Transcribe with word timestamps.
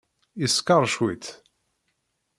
Yeskeṛ 0.39 0.83
cwiṭ. 0.93 1.25